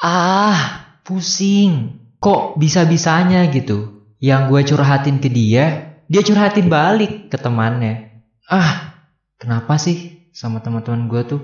[0.00, 2.00] Ah, pusing.
[2.24, 4.08] Kok bisa-bisanya gitu?
[4.16, 8.24] Yang gue curhatin ke dia, dia curhatin balik ke temannya.
[8.48, 8.96] Ah,
[9.36, 11.40] kenapa sih sama teman-teman gue tuh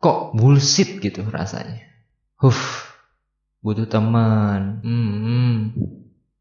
[0.00, 1.84] kok bullshit gitu rasanya?
[2.40, 2.88] Huff,
[3.60, 4.80] butuh teman.
[4.80, 5.56] Hmm.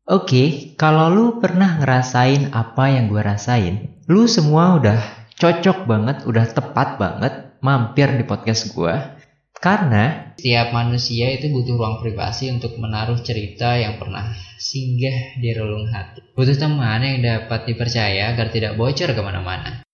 [0.07, 0.47] Oke, okay,
[0.79, 4.99] kalau lu pernah ngerasain apa yang gue rasain, lu semua udah
[5.36, 9.20] cocok banget, udah tepat banget mampir di podcast gue.
[9.62, 15.86] Karena setiap manusia itu butuh ruang privasi untuk menaruh cerita yang pernah singgah di relung
[15.86, 16.33] hati.
[16.33, 19.86] Butuh teman yang dapat dipercaya agar tidak bocor ke mana-mana.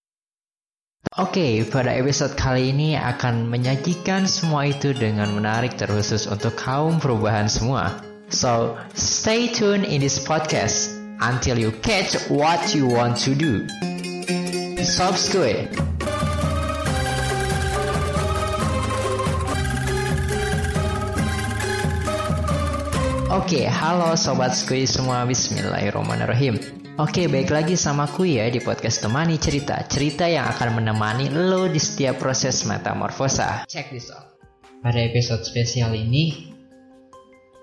[1.20, 7.04] Oke, okay, pada episode kali ini akan menyajikan semua itu dengan menarik terkhusus untuk kaum
[7.04, 8.00] perubahan semua.
[8.32, 13.68] So, stay tuned in this podcast until you catch what you want to do.
[14.80, 15.97] Subscribe.
[23.38, 26.58] Oke, halo sobat skui semua, bismillahirrahmanirrahim.
[26.98, 29.78] Oke, baik lagi sama aku ya di podcast Temani Cerita.
[29.86, 33.70] Cerita yang akan menemani lo di setiap proses metamorfosa.
[33.70, 34.42] Check this out.
[34.82, 36.50] Pada episode spesial ini,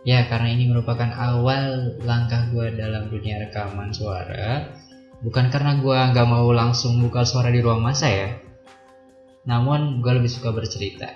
[0.07, 4.71] ya karena ini merupakan awal langkah gue dalam dunia rekaman suara,
[5.27, 8.31] bukan karena gue nggak mau langsung buka suara di ruang masa ya,
[9.43, 11.11] namun gue lebih suka bercerita.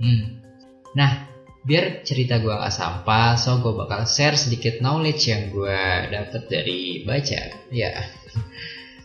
[0.00, 0.40] Hmm.
[0.96, 1.35] Nah,
[1.66, 5.82] biar cerita gue gak sampah so gue bakal share sedikit knowledge yang gue
[6.14, 7.42] dapet dari baca.
[7.74, 8.06] Ya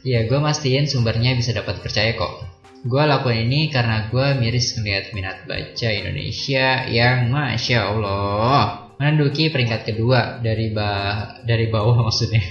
[0.05, 2.45] ya gue mastiin sumbernya bisa dapat percaya kok.
[2.85, 8.93] Gue lakuin ini karena gue miris ngeliat minat baca Indonesia yang masya Allah.
[9.01, 12.45] Menduduki peringkat kedua dari bah dari bawah maksudnya.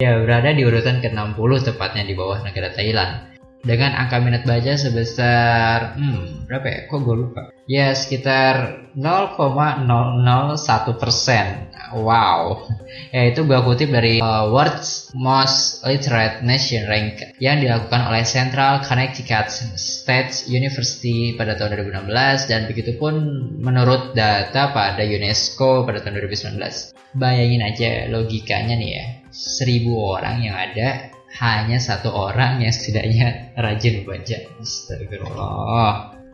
[0.00, 3.29] Ya berada di urutan ke-60 tepatnya di bawah negara Thailand
[3.60, 6.80] dengan angka minat baca sebesar hmm, berapa ya?
[6.88, 7.42] Kok gue lupa?
[7.68, 9.86] Ya sekitar 0,001
[10.96, 11.70] persen.
[11.94, 12.42] Wow.
[13.10, 18.82] Ya itu gue kutip dari uh, World's Most Literate Nation Rank yang dilakukan oleh Central
[18.86, 23.14] Connecticut State University pada tahun 2016 dan begitu pun
[23.58, 26.58] menurut data pada UNESCO pada tahun 2019.
[27.18, 34.02] Bayangin aja logikanya nih ya, seribu orang yang ada hanya satu orang yang setidaknya rajin
[34.02, 34.36] membaca.
[34.58, 35.92] Astagfirullah.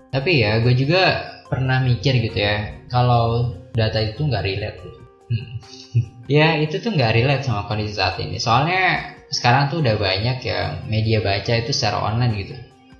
[0.08, 1.02] Tapi ya, gue juga
[1.46, 5.00] pernah mikir gitu ya, kalau data itu nggak relate gitu.
[5.26, 5.48] Hmm.
[6.40, 8.40] ya itu tuh nggak relate sama kondisi saat ini.
[8.40, 12.54] Soalnya sekarang tuh udah banyak yang media baca itu secara online gitu.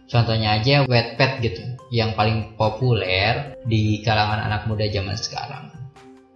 [0.07, 5.76] Contohnya aja Wattpad gitu, yang paling populer di kalangan anak muda zaman sekarang.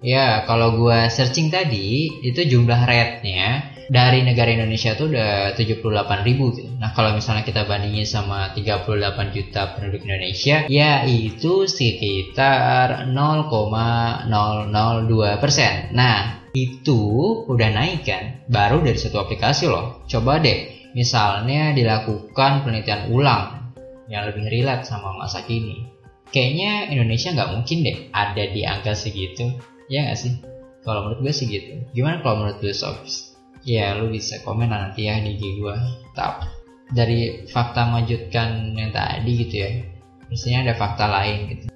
[0.01, 6.57] Ya, kalau gue searching tadi, itu jumlah rate-nya dari negara Indonesia tuh udah 78 ribu
[6.57, 6.73] gitu.
[6.79, 15.91] Nah kalau misalnya kita bandingin sama 38 juta penduduk Indonesia, ya itu sekitar 0,002 persen.
[15.93, 17.03] Nah itu
[17.51, 20.07] udah naik kan, baru dari satu aplikasi loh.
[20.07, 23.75] Coba deh, misalnya dilakukan penelitian ulang
[24.07, 25.91] yang lebih relate sama masa kini.
[26.31, 29.51] Kayaknya Indonesia nggak mungkin deh ada di angka segitu,
[29.91, 30.39] ya nggak sih?
[30.87, 31.85] Kalau menurut gue sih gitu.
[31.93, 33.31] Gimana kalau menurut gue Sobs?
[33.65, 35.77] ya lu bisa komen nanti ya di gue
[36.17, 36.49] tap
[36.91, 39.71] dari fakta mengejutkan yang tadi gitu ya
[40.27, 41.67] biasanya ada fakta lain gitu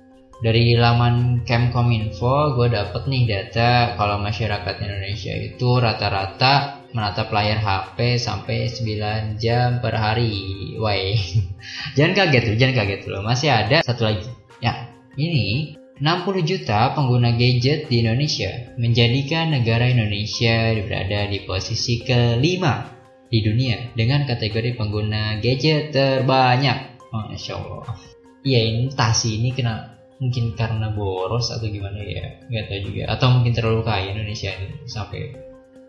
[0.40, 8.22] dari laman Kemkominfo gue dapet nih data kalau masyarakat Indonesia itu rata-rata menatap layar HP
[8.22, 10.46] sampai 9 jam per hari.
[10.78, 11.18] Woi.
[11.98, 13.26] jangan kaget tuh, jangan kaget loh.
[13.26, 14.30] Masih ada satu lagi.
[14.62, 22.90] Ya, ini 60 juta pengguna gadget di Indonesia menjadikan negara Indonesia berada di posisi kelima
[23.30, 26.98] di dunia dengan kategori pengguna gadget terbanyak.
[27.14, 27.94] Masya Allah.
[28.42, 33.26] Iya entah sih ini kena mungkin karena boros atau gimana ya nggak tahu juga atau
[33.38, 35.30] mungkin terlalu kaya Indonesia ini sampai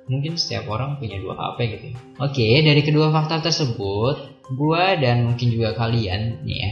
[0.06, 1.88] mungkin setiap orang punya dua HP gitu.
[2.22, 6.72] Oke dari kedua fakta tersebut gua dan mungkin juga kalian nih ya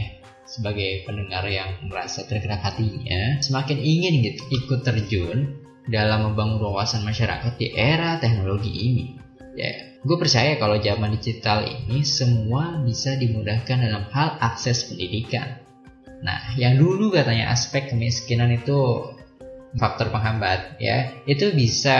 [0.54, 5.50] sebagai pendengar yang merasa tergerak hatinya semakin ingin gitu ikut terjun
[5.90, 9.06] dalam membangun wawasan masyarakat di era teknologi ini.
[9.54, 9.70] Ya,
[10.02, 15.62] gue percaya kalau zaman digital ini semua bisa dimudahkan dalam hal akses pendidikan.
[16.24, 19.04] Nah, yang dulu katanya aspek kemiskinan itu
[19.74, 21.22] faktor penghambat ya.
[21.26, 21.98] Itu bisa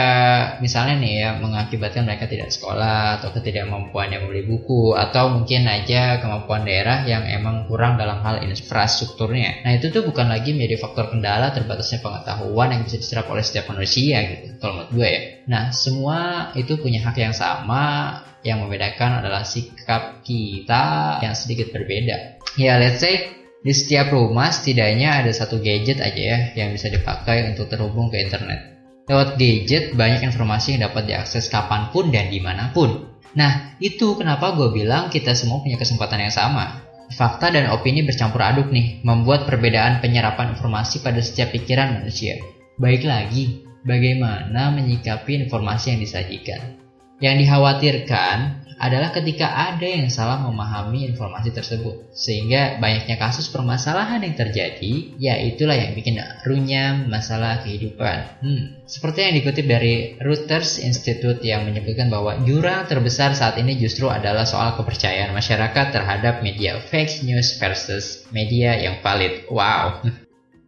[0.63, 6.23] misalnya nih ya mengakibatkan mereka tidak sekolah atau ketidakmampuan yang membeli buku atau mungkin aja
[6.23, 9.67] kemampuan daerah yang emang kurang dalam hal infrastrukturnya.
[9.67, 13.67] Nah itu tuh bukan lagi menjadi faktor kendala terbatasnya pengetahuan yang bisa diserap oleh setiap
[13.71, 15.21] manusia gitu kalau menurut gue ya.
[15.45, 22.39] Nah semua itu punya hak yang sama yang membedakan adalah sikap kita yang sedikit berbeda.
[22.55, 27.49] Ya let's say di setiap rumah setidaknya ada satu gadget aja ya yang bisa dipakai
[27.49, 28.77] untuk terhubung ke internet.
[29.09, 33.09] Lewat gadget banyak informasi yang dapat diakses kapan pun dan di mana pun.
[33.33, 36.85] Nah itu kenapa gue bilang kita semua punya kesempatan yang sama.
[37.09, 42.37] Fakta dan opini bercampur aduk nih, membuat perbedaan penyerapan informasi pada setiap pikiran manusia.
[42.77, 46.84] Baik lagi, bagaimana menyikapi informasi yang disajikan.
[47.23, 52.11] Yang dikhawatirkan adalah ketika ada yang salah memahami informasi tersebut.
[52.11, 58.43] Sehingga banyaknya kasus permasalahan yang terjadi ya itulah yang bikin runyam masalah kehidupan.
[58.43, 64.11] Hmm, seperti yang dikutip dari Reuters Institute yang menyebutkan bahwa jurang terbesar saat ini justru
[64.11, 69.47] adalah soal kepercayaan masyarakat terhadap media fake news versus media yang valid.
[69.47, 70.03] Wow.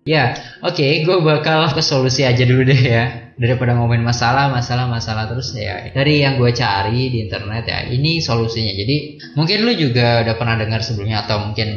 [0.08, 4.90] Ya oke okay, gue bakal ke solusi aja dulu deh ya daripada ngomongin masalah masalah
[4.90, 8.74] masalah terus ya dari yang gue cari di internet ya ini solusinya.
[8.74, 8.98] Jadi
[9.38, 11.70] mungkin lu juga udah pernah dengar sebelumnya atau mungkin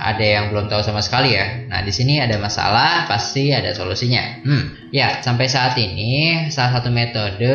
[0.00, 1.68] ada yang belum tahu sama sekali ya.
[1.68, 4.40] Nah, di sini ada masalah, pasti ada solusinya.
[4.40, 7.52] Hmm, ya, sampai saat ini salah satu metode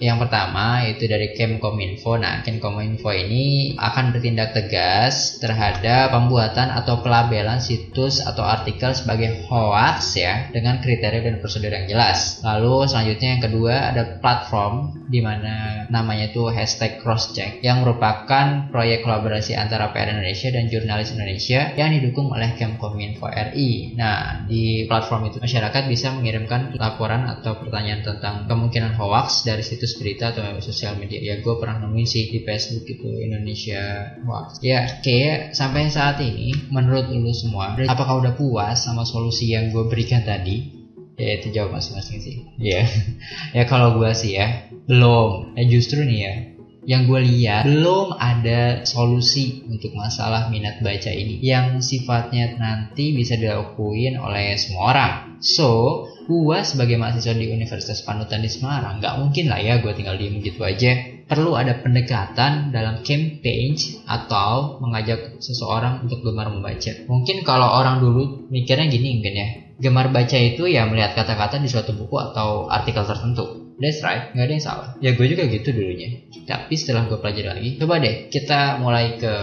[0.00, 2.16] yang pertama itu dari Kemkominfo.
[2.16, 10.16] Nah, Kemkominfo ini akan bertindak tegas terhadap pembuatan atau pelabelan situs atau artikel sebagai hoax
[10.16, 12.40] ya dengan kriteria dan prosedur yang jelas.
[12.40, 19.04] Lalu selanjutnya yang kedua ada platform di mana namanya itu hashtag crosscheck yang merupakan proyek
[19.04, 23.94] kolaborasi antara PR Indonesia dan jurnalis Indonesia yang didukung oleh Kemkominfo RI.
[23.98, 29.98] Nah, di platform itu masyarakat bisa mengirimkan laporan atau pertanyaan tentang kemungkinan hoax dari situs
[29.98, 31.20] berita atau sosial media.
[31.20, 34.62] Ya, gue pernah nemuin sih di Facebook itu Indonesia Hoax.
[34.64, 39.86] Ya, kayak sampai saat ini, menurut lu semua, apakah udah puas sama solusi yang gue
[39.86, 40.84] berikan tadi?
[41.14, 42.36] Ya itu jawab masing-masing sih.
[42.58, 42.86] Ya, yeah.
[43.56, 45.54] ya kalau gue sih ya belum.
[45.54, 46.34] Ya justru nih ya,
[46.84, 53.40] yang gue lihat belum ada solusi untuk masalah minat baca ini yang sifatnya nanti bisa
[53.40, 55.14] dilakuin oleh semua orang.
[55.44, 60.16] So, gue sebagai mahasiswa di Universitas Panutan di Semarang nggak mungkin lah ya gue tinggal
[60.16, 60.92] diem gitu aja.
[61.24, 66.92] Perlu ada pendekatan dalam campaign atau mengajak seseorang untuk gemar membaca.
[67.08, 69.48] Mungkin kalau orang dulu mikirnya gini mungkin ya,
[69.80, 74.46] gemar baca itu ya melihat kata-kata di suatu buku atau artikel tertentu That's right, nggak
[74.46, 74.88] ada yang salah.
[75.02, 76.22] Ya gue juga gitu dulunya.
[76.46, 79.34] Tapi setelah gue pelajari lagi, coba deh kita mulai ke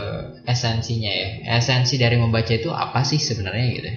[0.47, 1.59] esensinya ya.
[1.59, 3.89] Esensi dari membaca itu apa sih sebenarnya gitu?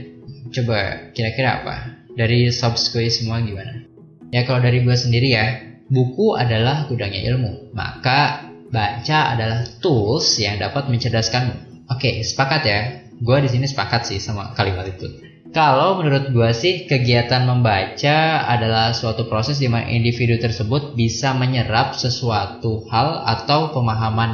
[0.60, 1.74] Coba kira-kira apa?
[2.14, 3.86] Dari sob semua gimana?
[4.34, 5.46] Ya kalau dari gue sendiri ya,
[5.86, 7.70] buku adalah gudangnya ilmu.
[7.70, 11.86] Maka baca adalah tools yang dapat mencerdaskanmu.
[11.94, 12.80] Oke, sepakat ya.
[13.22, 15.33] Gue di sini sepakat sih sama kalimat itu.
[15.54, 21.94] Kalau menurut gue sih kegiatan membaca adalah suatu proses di mana individu tersebut bisa menyerap
[21.94, 24.30] sesuatu hal atau pemahaman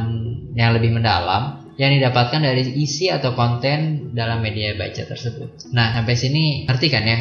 [0.56, 5.68] yang lebih mendalam yang didapatkan dari isi atau konten dalam media baca tersebut.
[5.76, 7.18] Nah, sampai sini ngerti kan ya?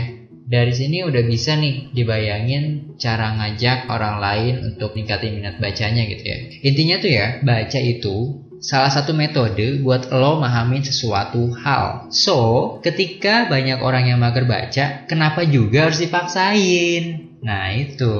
[0.49, 6.23] Dari sini udah bisa nih dibayangin cara ngajak orang lain untuk ningkatin minat bacanya gitu
[6.23, 6.37] ya.
[6.65, 12.11] Intinya tuh ya, baca itu salah satu metode buat lo memahami sesuatu hal.
[12.11, 17.31] So, ketika banyak orang yang mager baca, kenapa juga harus dipaksain?
[17.39, 18.15] Nah, itu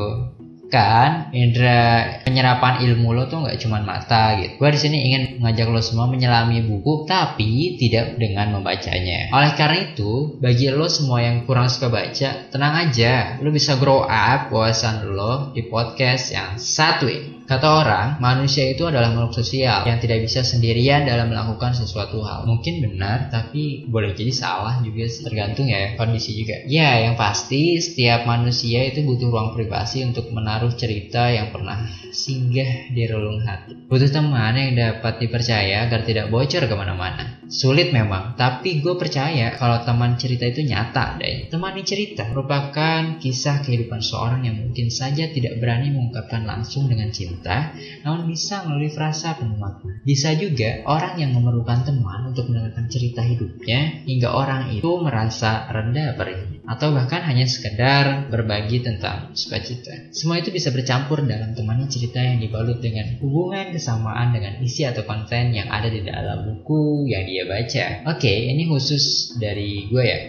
[0.70, 4.62] kan indera penyerapan ilmu lo tuh nggak cuma mata gitu.
[4.62, 9.34] Gue di sini ingin mengajak lo semua menyelami buku tapi tidak dengan membacanya.
[9.34, 14.06] Oleh karena itu, bagi lo semua yang kurang suka baca, tenang aja, lo bisa grow
[14.06, 17.39] up wawasan lo di podcast yang satu ini.
[17.50, 22.46] Kata orang, manusia itu adalah makhluk sosial yang tidak bisa sendirian dalam melakukan sesuatu hal.
[22.46, 26.62] Mungkin benar, tapi boleh jadi salah juga tergantung ya kondisi juga.
[26.70, 31.82] Ya, yang pasti setiap manusia itu butuh ruang privasi untuk menaruh cerita yang pernah
[32.14, 33.74] singgah di relung hati.
[33.90, 37.39] Butuh teman yang dapat dipercaya agar tidak bocor ke mana-mana.
[37.50, 41.50] Sulit memang, tapi gue percaya kalau teman cerita itu nyata deh.
[41.50, 47.74] Teman cerita merupakan kisah kehidupan seorang yang mungkin saja tidak berani mengungkapkan langsung dengan cinta
[48.06, 49.98] namun bisa melalui frasa penuh makna.
[50.06, 56.14] Bisa juga orang yang memerlukan teman untuk mendengarkan cerita hidupnya hingga orang itu merasa rendah
[56.14, 60.14] perihnya atau bahkan hanya sekedar berbagi tentang sukacita.
[60.14, 65.02] Semua itu bisa bercampur dalam temannya cerita yang dibalut dengan hubungan kesamaan dengan isi atau
[65.02, 68.14] konten yang ada di dalam buku yang dia baca.
[68.14, 70.20] Oke, ini khusus dari gue ya.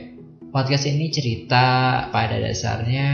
[0.50, 3.06] Podcast ini cerita pada dasarnya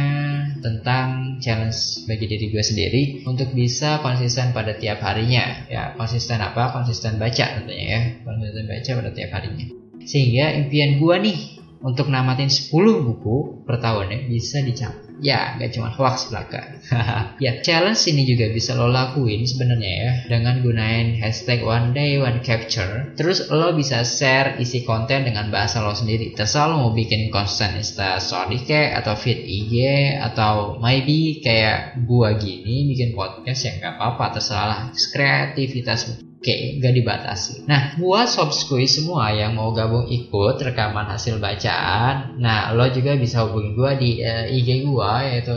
[0.65, 5.69] tentang challenge bagi diri gue sendiri untuk bisa konsisten pada tiap harinya.
[5.69, 6.73] Ya, konsisten apa?
[6.73, 8.01] Konsisten baca tentunya ya.
[8.25, 9.67] Konsisten baca pada tiap harinya.
[10.07, 11.56] Sehingga impian gue nih
[11.87, 12.75] untuk namatin 10
[13.07, 16.77] buku per tahunnya bisa dicapai ya gak cuma hoax belaka.
[17.37, 22.41] Ya challenge ini juga bisa lo lakuin sebenarnya ya dengan gunain hashtag one day one
[22.41, 23.13] capture.
[23.17, 26.33] Terus lo bisa share isi konten dengan bahasa lo sendiri.
[26.33, 29.75] Terserah lo mau bikin konten insta story kayak atau feed IG
[30.21, 34.41] atau maybe kayak gua gini bikin podcast ya gak apa-apa.
[34.41, 34.81] Terserah
[35.13, 37.67] kreativitas Oke, gak dibatasi.
[37.67, 43.43] Nah, buat sob semua yang mau gabung ikut rekaman hasil bacaan, nah lo juga bisa
[43.43, 45.55] hubungi gue di uh, IG gue yaitu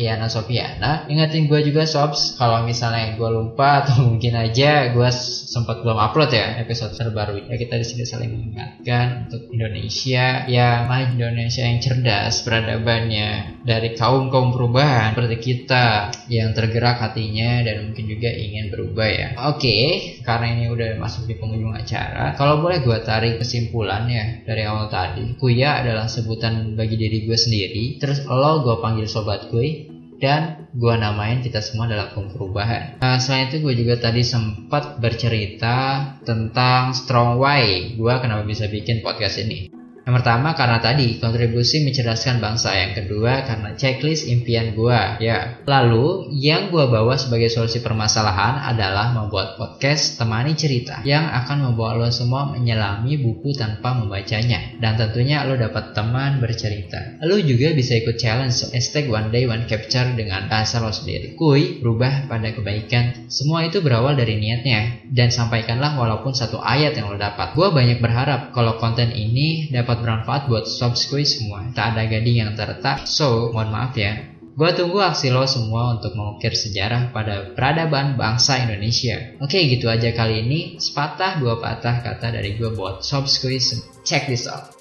[0.00, 5.08] @yana Ingatin gue juga sobs kalau misalnya gue lupa atau mungkin aja gue
[5.52, 10.88] sempat belum upload ya episode terbaru ya kita di sini saling mengingatkan untuk Indonesia ya
[10.88, 17.90] mah Indonesia yang cerdas peradabannya dari kaum kaum perubahan seperti kita yang tergerak hatinya dan
[17.90, 19.28] mungkin juga ingin berubah ya.
[19.52, 24.62] Oke, karena ini udah masuk di penghujung acara, kalau boleh gue tarik kesimpulan ya dari
[24.64, 29.92] awal tadi, kuya adalah sebutan bagi diri gue sendiri, terus lo gue panggil sobat gue,
[30.22, 33.02] dan gue namain kita semua adalah kaum perubahan.
[33.02, 39.02] Nah, selain itu gue juga tadi sempat bercerita tentang strong why gue kenapa bisa bikin
[39.02, 39.81] podcast ini.
[40.02, 42.74] Yang pertama karena tadi kontribusi mencerdaskan bangsa.
[42.74, 45.22] Yang kedua karena checklist impian gua.
[45.22, 45.62] Ya.
[45.62, 52.02] Lalu yang gua bawa sebagai solusi permasalahan adalah membuat podcast temani cerita yang akan membawa
[52.02, 54.74] lo semua menyelami buku tanpa membacanya.
[54.82, 57.22] Dan tentunya lo dapat teman bercerita.
[57.22, 61.38] Lo juga bisa ikut challenge hashtag one day one capture dengan bahasa lo sendiri.
[61.38, 63.30] Kui, berubah pada kebaikan.
[63.30, 65.06] Semua itu berawal dari niatnya.
[65.06, 67.54] Dan sampaikanlah walaupun satu ayat yang lo dapat.
[67.54, 71.68] Gua banyak berharap kalau konten ini dapat dapat bermanfaat buat sob semua.
[71.76, 73.04] Tak ada gading yang terletak.
[73.04, 74.32] So, mohon maaf ya.
[74.56, 79.36] Gue tunggu aksi lo semua untuk mengukir sejarah pada peradaban bangsa Indonesia.
[79.44, 80.60] Oke, gitu aja kali ini.
[80.80, 84.72] Sepatah dua patah kata dari gue buat sob Check this out.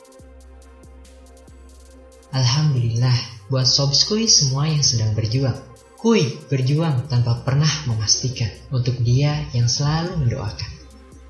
[2.31, 5.59] Alhamdulillah, buat sob semua yang sedang berjuang.
[5.99, 10.71] Kui berjuang tanpa pernah memastikan untuk dia yang selalu mendoakan.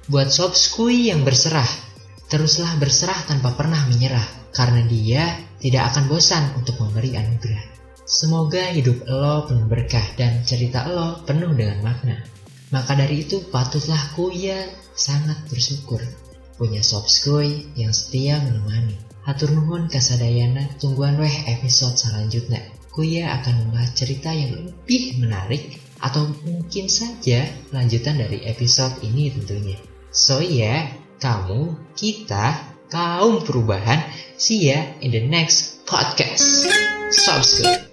[0.06, 0.54] Buat sob
[0.90, 1.91] yang berserah
[2.32, 4.24] Teruslah berserah tanpa pernah menyerah,
[4.56, 7.60] karena dia tidak akan bosan untuk memberi anugerah.
[8.08, 12.24] Semoga hidup lo penuh berkah dan cerita lo penuh dengan makna.
[12.72, 14.64] Maka dari itu patutlah kuya
[14.96, 16.00] sangat bersyukur
[16.62, 18.94] punya sob skuy yang setia menemani.
[19.26, 22.62] Hatur nuhun kasadayana tungguan weh episode selanjutnya.
[22.94, 29.82] Kuya akan membahas cerita yang lebih menarik atau mungkin saja lanjutan dari episode ini tentunya.
[30.14, 34.02] So yeah, kamu, kita, kaum perubahan.
[34.42, 36.66] See ya in the next podcast.
[37.14, 37.91] Subscribe.